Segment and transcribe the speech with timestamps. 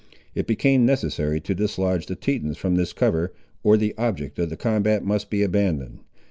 [0.33, 4.57] It became necessary to dislodge the Tetons from this cover, or the object of the
[4.57, 5.99] combat must be abandoned.